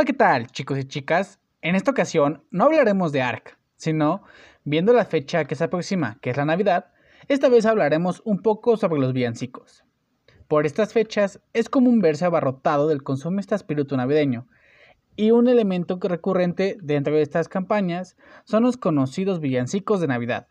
Hola, 0.00 0.06
¿qué 0.06 0.14
tal, 0.14 0.46
chicos 0.46 0.78
y 0.78 0.84
chicas? 0.84 1.40
En 1.60 1.74
esta 1.74 1.90
ocasión 1.90 2.42
no 2.50 2.64
hablaremos 2.64 3.12
de 3.12 3.20
ARC, 3.20 3.58
sino, 3.76 4.22
viendo 4.64 4.94
la 4.94 5.04
fecha 5.04 5.44
que 5.44 5.54
se 5.54 5.64
aproxima, 5.64 6.18
que 6.22 6.30
es 6.30 6.38
la 6.38 6.46
Navidad, 6.46 6.86
esta 7.28 7.50
vez 7.50 7.66
hablaremos 7.66 8.22
un 8.24 8.40
poco 8.40 8.78
sobre 8.78 8.98
los 8.98 9.12
villancicos. 9.12 9.84
Por 10.48 10.64
estas 10.64 10.94
fechas 10.94 11.42
es 11.52 11.68
común 11.68 12.00
verse 12.00 12.24
abarrotado 12.24 12.88
del 12.88 13.02
consumista 13.02 13.54
espíritu 13.54 13.94
navideño, 13.94 14.48
y 15.16 15.32
un 15.32 15.48
elemento 15.48 15.98
recurrente 16.00 16.78
dentro 16.80 17.14
de 17.14 17.20
estas 17.20 17.50
campañas 17.50 18.16
son 18.44 18.62
los 18.62 18.78
conocidos 18.78 19.38
villancicos 19.38 20.00
de 20.00 20.06
Navidad. 20.06 20.46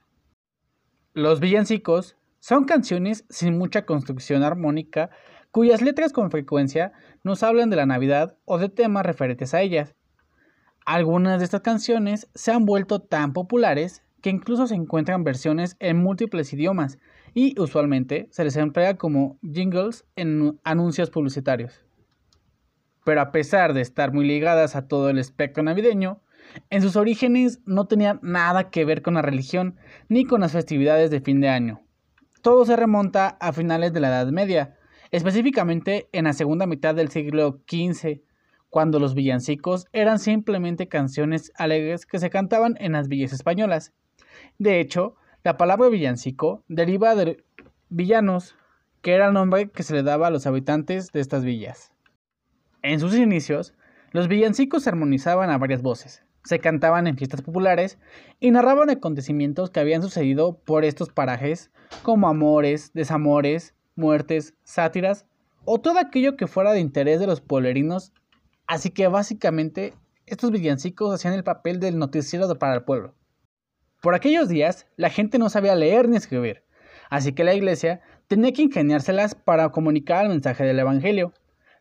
Los 1.16 1.40
villancicos 1.40 2.18
son 2.38 2.66
canciones 2.66 3.26
sin 3.30 3.58
mucha 3.58 3.88
construcción 3.88 4.44
armónica 4.44 5.10
cuyas 5.52 5.82
letras 5.82 6.14
con 6.14 6.32
frecuencia 6.32 6.94
nos 7.24 7.44
hablan 7.44 7.70
de 7.70 7.76
la 7.76 7.86
Navidad 7.86 8.38
o 8.46 8.58
de 8.58 8.70
temas 8.70 9.06
referentes 9.06 9.54
a 9.54 9.62
ellas. 9.62 9.96
Algunas 10.86 11.40
de 11.40 11.46
estas 11.46 11.62
canciones 11.62 12.30
se 12.34 12.52
han 12.52 12.66
vuelto 12.66 13.00
tan 13.00 13.34
populares 13.34 14.04
que 14.22 14.30
incluso 14.30 14.68
se 14.68 14.76
encuentran 14.76 15.24
versiones 15.24 15.76
en 15.80 15.98
múltiples 15.98 16.52
idiomas 16.54 16.98
y 17.34 17.60
usualmente 17.60 18.28
se 18.32 18.44
les 18.44 18.56
emplea 18.56 18.98
como 18.98 19.38
jingles 19.42 20.06
en 20.16 20.60
anuncios 20.64 21.10
publicitarios. 21.10 21.86
Pero 23.06 23.22
a 23.22 23.32
pesar 23.32 23.74
de 23.74 23.82
estar 23.82 24.14
muy 24.14 24.26
ligadas 24.26 24.76
a 24.76 24.88
todo 24.88 25.10
el 25.10 25.20
espectro 25.20 25.64
navideño, 25.64 26.22
en 26.70 26.82
sus 26.82 26.96
orígenes 26.96 27.62
no 27.66 27.86
tenían 27.86 28.20
nada 28.22 28.70
que 28.70 28.86
ver 28.86 29.02
con 29.02 29.14
la 29.14 29.22
religión 29.22 29.78
ni 30.08 30.26
con 30.26 30.42
las 30.42 30.52
festividades 30.52 31.12
de 31.12 31.22
fin 31.22 31.40
de 31.40 31.50
año. 31.50 31.82
Todo 32.42 32.66
se 32.66 32.76
remonta 32.76 33.38
a 33.40 33.54
finales 33.54 33.94
de 33.94 34.00
la 34.00 34.08
Edad 34.08 34.28
Media, 34.28 34.79
específicamente 35.12 36.10
en 36.12 36.26
la 36.26 36.34
segunda 36.34 36.66
mitad 36.66 36.96
del 36.96 37.10
siglo 37.10 37.62
XV, 37.68 38.22
cuando 38.70 39.00
los 39.00 39.16
villancicos 39.16 39.88
eran 39.94 40.20
simplemente 40.20 40.88
canciones 40.88 41.52
alegres 41.56 42.06
que 42.06 42.20
se 42.20 42.30
cantaban 42.30 42.76
en 42.80 42.92
las 42.92 43.08
villas 43.08 43.34
españolas. 43.34 43.94
De 44.58 44.80
hecho, 44.80 45.16
la 45.44 45.58
palabra 45.58 45.90
villancico 45.90 46.64
deriva 46.68 47.16
de 47.16 47.44
villanos, 47.90 48.56
que 49.02 49.14
era 49.14 49.28
el 49.28 49.34
nombre 49.34 49.70
que 49.70 49.84
se 49.84 49.96
le 49.96 50.04
daba 50.04 50.28
a 50.28 50.32
los 50.32 50.46
habitantes 50.46 51.12
de 51.12 51.22
estas 51.22 51.44
villas. 51.44 51.94
En 52.82 53.00
sus 53.00 53.16
inicios, 53.16 53.74
los 54.12 54.28
villancicos 54.28 54.84
se 54.84 54.90
armonizaban 54.90 55.50
a 55.50 55.58
varias 55.58 55.82
voces, 55.82 56.24
se 56.44 56.60
cantaban 56.60 57.08
en 57.08 57.18
fiestas 57.18 57.42
populares 57.42 57.98
y 58.40 58.52
narraban 58.52 58.90
acontecimientos 58.90 59.70
que 59.70 59.80
habían 59.80 60.02
sucedido 60.02 60.60
por 60.60 60.86
estos 60.86 61.10
parajes, 61.10 61.72
como 62.04 62.28
amores, 62.28 62.92
desamores, 62.94 63.76
muertes, 64.00 64.56
sátiras 64.64 65.26
o 65.66 65.80
todo 65.80 66.00
aquello 66.00 66.36
que 66.36 66.48
fuera 66.48 66.72
de 66.72 66.80
interés 66.80 67.20
de 67.20 67.28
los 67.28 67.42
pueblerinos. 67.42 68.12
Así 68.66 68.90
que 68.90 69.08
básicamente 69.08 69.94
estos 70.26 70.52
villancicos 70.52 71.14
hacían 71.14 71.34
el 71.34 71.44
papel 71.44 71.80
del 71.80 72.00
noticiero 72.00 72.48
para 72.58 72.76
el 72.76 72.84
pueblo. 72.84 73.14
Por 74.02 74.16
aquellos 74.16 74.48
días 74.48 74.88
la 74.96 75.10
gente 75.10 75.38
no 75.38 75.50
sabía 75.50 75.76
leer 75.76 76.08
ni 76.08 76.18
escribir, 76.18 76.64
así 77.10 77.34
que 77.34 77.44
la 77.44 77.54
iglesia 77.54 78.02
tenía 78.28 78.54
que 78.54 78.62
ingeniárselas 78.62 79.36
para 79.36 79.70
comunicar 79.70 80.24
el 80.24 80.30
mensaje 80.30 80.64
del 80.64 80.80
Evangelio, 80.80 81.34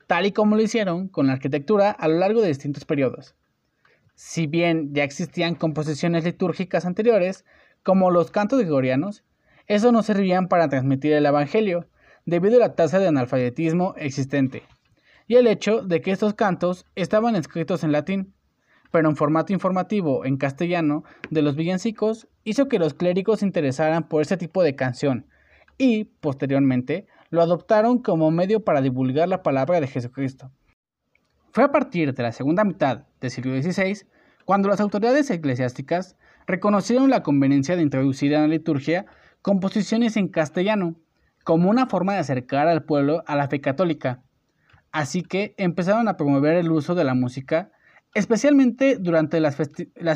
tal 0.06 0.26
y 0.26 0.32
como 0.32 0.56
lo 0.56 0.62
hicieron 0.62 1.08
con 1.08 1.26
la 1.26 1.34
arquitectura 1.34 1.90
a 1.90 2.08
lo 2.08 2.18
largo 2.18 2.40
de 2.40 2.48
distintos 2.48 2.84
periodos. 2.84 3.36
Si 4.14 4.46
bien 4.46 4.94
ya 4.94 5.04
existían 5.04 5.54
composiciones 5.54 6.24
litúrgicas 6.24 6.86
anteriores, 6.86 7.44
como 7.84 8.10
los 8.10 8.30
cantos 8.30 8.58
gregorianos, 8.58 9.22
eso 9.66 9.92
no 9.92 10.02
servían 10.02 10.48
para 10.48 10.68
transmitir 10.68 11.12
el 11.12 11.26
Evangelio, 11.26 11.86
debido 12.28 12.56
a 12.56 12.60
la 12.60 12.74
tasa 12.74 12.98
de 12.98 13.08
analfabetismo 13.08 13.94
existente, 13.96 14.62
y 15.26 15.36
el 15.36 15.46
hecho 15.46 15.80
de 15.82 16.02
que 16.02 16.10
estos 16.10 16.34
cantos 16.34 16.84
estaban 16.94 17.36
escritos 17.36 17.84
en 17.84 17.92
latín, 17.92 18.34
pero 18.90 19.08
en 19.08 19.16
formato 19.16 19.54
informativo 19.54 20.26
en 20.26 20.36
castellano 20.36 21.04
de 21.30 21.40
los 21.40 21.56
villancicos 21.56 22.28
hizo 22.44 22.68
que 22.68 22.78
los 22.78 22.92
clérigos 22.92 23.40
se 23.40 23.46
interesaran 23.46 24.08
por 24.08 24.20
ese 24.20 24.36
tipo 24.36 24.62
de 24.62 24.76
canción 24.76 25.26
y, 25.78 26.04
posteriormente, 26.04 27.06
lo 27.30 27.40
adoptaron 27.40 27.98
como 27.98 28.30
medio 28.30 28.62
para 28.62 28.82
divulgar 28.82 29.28
la 29.28 29.42
palabra 29.42 29.80
de 29.80 29.86
Jesucristo. 29.86 30.50
Fue 31.52 31.64
a 31.64 31.72
partir 31.72 32.12
de 32.12 32.22
la 32.22 32.32
segunda 32.32 32.64
mitad 32.64 33.06
del 33.22 33.30
siglo 33.30 33.60
XVI 33.60 34.06
cuando 34.44 34.68
las 34.68 34.80
autoridades 34.80 35.30
eclesiásticas 35.30 36.16
reconocieron 36.46 37.08
la 37.08 37.22
conveniencia 37.22 37.74
de 37.74 37.82
introducir 37.82 38.34
en 38.34 38.42
la 38.42 38.48
liturgia 38.48 39.06
composiciones 39.40 40.18
en 40.18 40.28
castellano 40.28 40.96
como 41.48 41.70
una 41.70 41.86
forma 41.86 42.12
de 42.12 42.18
acercar 42.18 42.68
al 42.68 42.84
pueblo 42.84 43.24
a 43.26 43.34
la 43.34 43.48
fe 43.48 43.62
católica. 43.62 44.22
Así 44.92 45.22
que 45.22 45.54
empezaron 45.56 46.06
a 46.06 46.18
promover 46.18 46.58
el 46.58 46.70
uso 46.70 46.94
de 46.94 47.04
la 47.04 47.14
música, 47.14 47.70
especialmente 48.12 48.98
durante 48.98 49.40
las, 49.40 49.56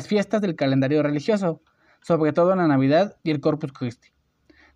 fiestas 0.07 0.41
del 0.41 0.55
calendario 0.55 1.01
religioso, 1.01 1.63
sobre 2.03 2.33
todo 2.33 2.51
en 2.51 2.59
la 2.59 2.67
Navidad 2.67 3.17
y 3.23 3.31
el 3.31 3.39
Corpus 3.39 3.73
Christi. 3.73 4.09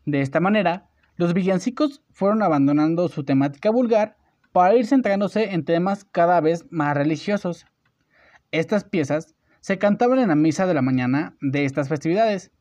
De 0.06 0.22
esta 0.22 0.40
manera, 0.40 0.90
los 1.16 1.36
villancicos 1.36 2.02
fueron 2.10 2.42
abandonando 2.42 3.08
su 3.08 3.24
temática 3.24 3.70
vulgar 3.70 4.18
para 4.52 4.74
ir 4.74 4.88
centrándose 4.88 5.54
en 5.54 5.64
temas 5.64 6.06
cada 6.06 6.42
vez 6.42 6.66
más 6.72 6.98
religiosos. 6.98 7.68
Estas 8.50 8.84
piezas 8.84 9.36
se 9.60 9.78
cantaban 9.78 10.18
en 10.18 10.30
la 10.30 10.36
misa 10.36 10.66
de 10.66 10.74
la 10.74 10.82
mañana 10.82 11.38
de 11.40 11.66
estas 11.66 11.88
festividades. 11.88 12.52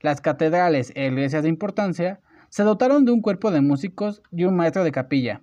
Las 0.00 0.20
catedrales 0.20 0.90
e 0.96 1.06
iglesias 1.06 1.44
de 1.44 1.50
importancia 1.50 2.20
se 2.54 2.62
dotaron 2.62 3.04
de 3.04 3.10
un 3.10 3.20
cuerpo 3.20 3.50
de 3.50 3.60
músicos 3.60 4.22
y 4.30 4.44
un 4.44 4.54
maestro 4.54 4.84
de 4.84 4.92
capilla, 4.92 5.42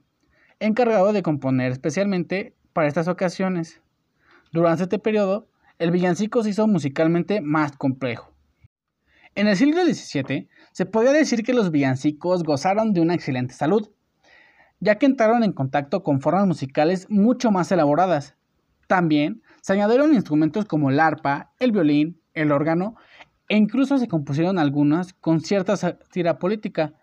encargado 0.61 1.11
de 1.11 1.21
componer 1.21 1.73
especialmente 1.73 2.55
para 2.71 2.87
estas 2.87 3.09
ocasiones. 3.09 3.81
Durante 4.53 4.83
este 4.83 4.97
periodo, 4.97 5.49
el 5.77 5.91
villancico 5.91 6.41
se 6.41 6.51
hizo 6.51 6.67
musicalmente 6.67 7.41
más 7.41 7.73
complejo. 7.73 8.31
En 9.35 9.49
el 9.49 9.57
siglo 9.57 9.83
XVII, 9.83 10.47
se 10.71 10.85
podría 10.85 11.11
decir 11.11 11.43
que 11.43 11.53
los 11.53 11.69
villancicos 11.69 12.43
gozaron 12.43 12.93
de 12.93 13.01
una 13.01 13.13
excelente 13.13 13.55
salud, 13.55 13.89
ya 14.79 14.97
que 14.97 15.05
entraron 15.05 15.43
en 15.43 15.51
contacto 15.51 16.03
con 16.03 16.21
formas 16.21 16.47
musicales 16.47 17.07
mucho 17.09 17.51
más 17.51 17.69
elaboradas. 17.73 18.37
También 18.87 19.43
se 19.61 19.73
añadieron 19.73 20.13
instrumentos 20.13 20.63
como 20.63 20.89
el 20.89 21.01
arpa, 21.01 21.51
el 21.59 21.73
violín, 21.73 22.21
el 22.33 22.53
órgano, 22.53 22.95
e 23.49 23.57
incluso 23.57 23.97
se 23.97 24.07
compusieron 24.07 24.57
algunas 24.57 25.11
con 25.11 25.41
cierta 25.41 25.75
sátira 25.75 26.39
política, 26.39 26.93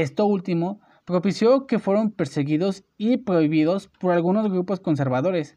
esto 0.00 0.26
último 0.26 0.80
propició 1.04 1.66
que 1.66 1.78
fueron 1.78 2.10
perseguidos 2.10 2.84
y 2.98 3.18
prohibidos 3.18 3.88
por 3.88 4.12
algunos 4.12 4.50
grupos 4.50 4.80
conservadores, 4.80 5.56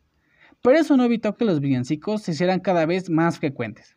pero 0.62 0.78
eso 0.78 0.96
no 0.96 1.04
evitó 1.04 1.36
que 1.36 1.46
los 1.46 1.60
villancicos 1.60 2.22
se 2.22 2.32
hicieran 2.32 2.60
cada 2.60 2.86
vez 2.86 3.10
más 3.10 3.40
frecuentes. 3.40 3.96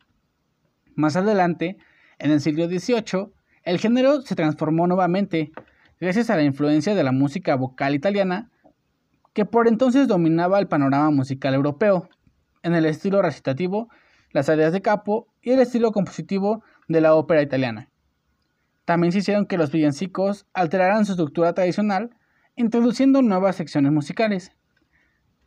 Más 0.94 1.16
adelante, 1.16 1.76
en 2.18 2.30
el 2.30 2.40
siglo 2.40 2.66
XVIII, 2.66 3.32
el 3.64 3.78
género 3.78 4.22
se 4.22 4.34
transformó 4.34 4.86
nuevamente, 4.86 5.52
gracias 6.00 6.30
a 6.30 6.36
la 6.36 6.42
influencia 6.42 6.94
de 6.94 7.04
la 7.04 7.12
música 7.12 7.54
vocal 7.56 7.94
italiana, 7.94 8.50
que 9.32 9.44
por 9.44 9.68
entonces 9.68 10.08
dominaba 10.08 10.58
el 10.58 10.68
panorama 10.68 11.10
musical 11.10 11.54
europeo, 11.54 12.08
en 12.62 12.74
el 12.74 12.86
estilo 12.86 13.22
recitativo, 13.22 13.88
las 14.30 14.48
áreas 14.48 14.72
de 14.72 14.82
capo 14.82 15.28
y 15.42 15.50
el 15.50 15.60
estilo 15.60 15.92
compositivo 15.92 16.62
de 16.88 17.00
la 17.00 17.14
ópera 17.14 17.42
italiana. 17.42 17.91
También 18.84 19.12
se 19.12 19.18
hicieron 19.18 19.46
que 19.46 19.58
los 19.58 19.70
villancicos 19.70 20.46
alteraran 20.54 21.04
su 21.06 21.12
estructura 21.12 21.52
tradicional, 21.52 22.10
introduciendo 22.56 23.22
nuevas 23.22 23.56
secciones 23.56 23.92
musicales. 23.92 24.52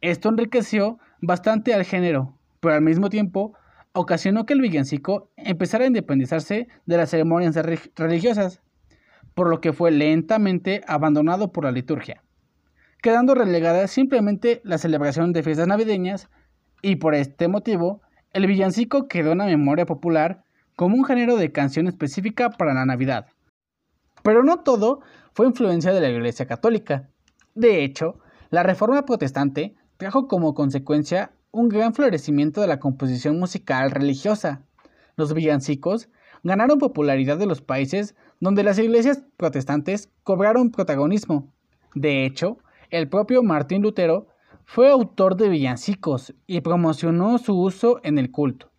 Esto 0.02 0.30
enriqueció 0.30 1.00
bastante 1.22 1.74
al 1.74 1.84
género, 1.84 2.38
pero 2.60 2.76
al 2.76 2.82
mismo 2.82 3.10
tiempo 3.10 3.54
ocasionó 3.94 4.46
que 4.46 4.54
el 4.54 4.62
villancico 4.62 5.32
empezara 5.36 5.84
a 5.84 5.88
independizarse 5.88 6.68
de 6.86 6.98
las 6.98 7.10
ceremonias 7.10 7.56
religiosas, 7.96 8.62
por 9.34 9.50
lo 9.50 9.60
que 9.62 9.74
fue 9.74 9.92
lentamente 9.92 10.82
abandonado 10.88 11.52
por 11.52 11.66
la 11.66 11.72
liturgia, 11.72 12.24
quedando 13.02 13.36
relegada 13.36 13.88
simplemente 13.88 14.62
la 14.64 14.78
celebración 14.78 15.34
de 15.34 15.44
fiestas 15.44 15.68
navideñas 15.68 16.30
y 16.82 16.96
por 16.98 17.16
este 17.16 17.48
motivo 17.48 18.02
el 18.34 18.48
villancico 18.48 19.08
quedó 19.08 19.32
en 19.32 19.40
la 19.40 19.46
memoria 19.46 19.86
popular 19.86 20.45
como 20.76 20.96
un 20.96 21.06
género 21.06 21.38
de 21.38 21.52
canción 21.52 21.88
específica 21.88 22.50
para 22.50 22.74
la 22.74 22.86
Navidad. 22.86 23.28
Pero 24.24 24.44
no 24.44 24.60
todo 24.60 25.02
fue 25.34 25.46
influencia 25.46 25.94
de 25.94 26.02
la 26.02 26.10
Iglesia 26.10 26.48
Católica. 26.48 27.10
De 27.54 27.84
hecho, 27.84 28.20
la 28.50 28.64
Reforma 28.64 29.06
Protestante 29.06 29.76
trajo 29.98 30.28
como 30.28 30.54
consecuencia 30.54 31.32
un 31.52 31.70
gran 31.70 31.94
florecimiento 31.94 32.62
de 32.62 32.68
la 32.68 32.80
composición 32.80 33.40
musical 33.40 33.92
religiosa. 33.92 34.64
Los 35.16 35.34
villancicos 35.34 36.10
ganaron 36.44 36.80
popularidad 36.80 37.38
de 37.38 37.46
los 37.46 37.62
países 37.62 38.16
donde 38.40 38.64
las 38.64 38.78
iglesias 38.78 39.24
protestantes 39.38 40.12
cobraron 40.24 40.72
protagonismo. 40.72 41.54
De 41.94 42.26
hecho, 42.26 42.58
el 42.90 43.08
propio 43.08 43.42
Martín 43.42 43.82
Lutero 43.82 44.28
fue 44.66 44.92
autor 44.92 45.38
de 45.38 45.48
villancicos 45.48 46.34
y 46.46 46.62
promocionó 46.62 47.38
su 47.38 47.58
uso 47.58 48.00
en 48.04 48.18
el 48.18 48.32
culto. 48.32 48.72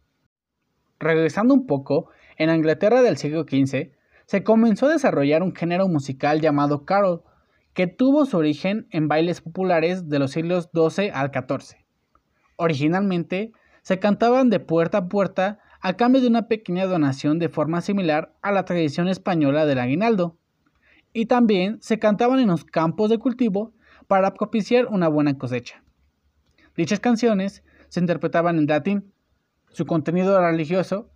Regresando 0.98 1.54
un 1.54 1.66
poco, 1.66 2.08
en 2.36 2.54
Inglaterra 2.54 3.02
del 3.02 3.16
siglo 3.16 3.42
XV 3.42 3.92
se 4.26 4.42
comenzó 4.42 4.86
a 4.86 4.92
desarrollar 4.92 5.42
un 5.42 5.54
género 5.54 5.88
musical 5.88 6.40
llamado 6.40 6.84
carol, 6.84 7.22
que 7.74 7.86
tuvo 7.86 8.24
su 8.24 8.38
origen 8.38 8.86
en 8.90 9.06
bailes 9.06 9.40
populares 9.40 10.08
de 10.08 10.18
los 10.18 10.32
siglos 10.32 10.70
XII 10.74 11.10
al 11.10 11.30
XIV. 11.30 11.76
Originalmente 12.56 13.52
se 13.82 13.98
cantaban 13.98 14.48
de 14.50 14.60
puerta 14.60 14.98
a 14.98 15.08
puerta 15.08 15.60
a 15.80 15.92
cambio 15.96 16.20
de 16.20 16.28
una 16.28 16.48
pequeña 16.48 16.86
donación 16.86 17.38
de 17.38 17.48
forma 17.48 17.82
similar 17.82 18.34
a 18.42 18.50
la 18.50 18.64
tradición 18.64 19.08
española 19.08 19.66
del 19.66 19.78
aguinaldo. 19.78 20.36
Y 21.12 21.26
también 21.26 21.78
se 21.80 21.98
cantaban 21.98 22.40
en 22.40 22.48
los 22.48 22.64
campos 22.64 23.10
de 23.10 23.18
cultivo 23.18 23.72
para 24.08 24.34
propiciar 24.34 24.86
una 24.86 25.08
buena 25.08 25.38
cosecha. 25.38 25.82
Dichas 26.76 27.00
canciones 27.00 27.62
se 27.88 28.00
interpretaban 28.00 28.58
en 28.58 28.66
latín. 28.66 29.12
Su 29.76 29.84
contenido 29.84 30.40
religioso 30.40 31.10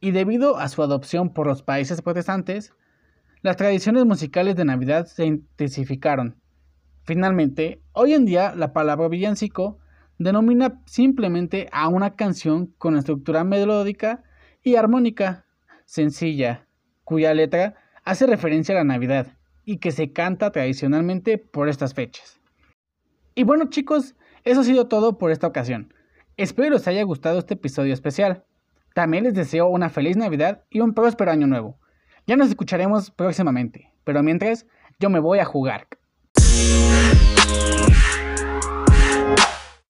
y 0.00 0.10
debido 0.12 0.56
a 0.56 0.68
su 0.68 0.82
adopción 0.82 1.34
por 1.34 1.46
los 1.46 1.62
países 1.62 2.00
protestantes, 2.00 2.72
las 3.42 3.58
tradiciones 3.58 4.06
musicales 4.06 4.56
de 4.56 4.64
Navidad 4.64 5.04
se 5.04 5.26
intensificaron. 5.26 6.40
Finalmente, 7.02 7.82
hoy 7.92 8.14
en 8.14 8.24
día 8.24 8.54
la 8.54 8.72
palabra 8.72 9.08
villancico 9.08 9.80
denomina 10.16 10.80
simplemente 10.86 11.68
a 11.72 11.88
una 11.88 12.16
canción 12.16 12.72
con 12.78 12.96
estructura 12.96 13.44
melódica 13.44 14.22
y 14.62 14.76
armónica 14.76 15.44
sencilla, 15.84 16.66
cuya 17.04 17.34
letra 17.34 17.74
hace 18.02 18.26
referencia 18.26 18.74
a 18.74 18.78
la 18.78 18.84
Navidad 18.84 19.36
y 19.66 19.76
que 19.76 19.92
se 19.92 20.14
canta 20.14 20.52
tradicionalmente 20.52 21.36
por 21.36 21.68
estas 21.68 21.92
fechas. 21.92 22.40
Y 23.34 23.42
bueno 23.42 23.68
chicos, 23.68 24.16
eso 24.44 24.60
ha 24.60 24.64
sido 24.64 24.88
todo 24.88 25.18
por 25.18 25.32
esta 25.32 25.46
ocasión. 25.46 25.92
Espero 26.38 26.74
les 26.74 26.86
haya 26.86 27.02
gustado 27.02 27.38
este 27.38 27.54
episodio 27.54 27.94
especial. 27.94 28.44
También 28.94 29.24
les 29.24 29.32
deseo 29.32 29.68
una 29.68 29.88
feliz 29.88 30.18
Navidad 30.18 30.64
y 30.68 30.80
un 30.80 30.92
próspero 30.92 31.30
año 31.30 31.46
nuevo. 31.46 31.78
Ya 32.26 32.36
nos 32.36 32.50
escucharemos 32.50 33.10
próximamente, 33.10 33.90
pero 34.04 34.22
mientras 34.22 34.66
yo 35.00 35.08
me 35.08 35.18
voy 35.18 35.38
a 35.38 35.46
jugar. 35.46 35.88